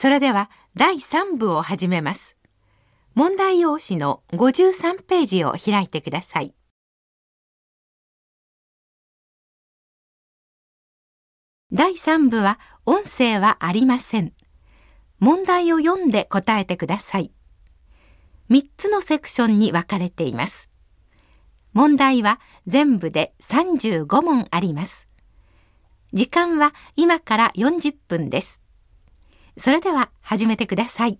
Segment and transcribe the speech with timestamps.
[0.00, 2.36] それでは第3部を始めます。
[3.16, 6.54] 問題用紙の53ページを開いてください。
[11.72, 14.32] 第3部は音声はありません。
[15.18, 17.32] 問題を読んで答えてください。
[18.50, 20.70] 3つのセクションに分かれています。
[21.72, 22.38] 問題は
[22.68, 25.08] 全部で35問あります。
[26.12, 28.62] 時間は今から40分です。
[29.58, 31.18] それでは始めてください。